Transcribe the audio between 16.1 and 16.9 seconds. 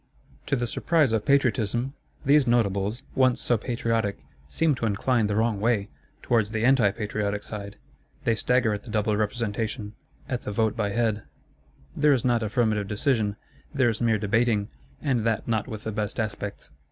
aspects.